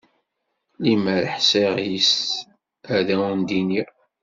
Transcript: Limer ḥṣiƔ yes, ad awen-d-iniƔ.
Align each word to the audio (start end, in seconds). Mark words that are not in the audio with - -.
Limer 0.83 1.23
ḥṣiƔ 1.35 1.75
yes, 1.91 2.15
ad 2.95 3.07
awen-d-iniƔ. 3.13 3.89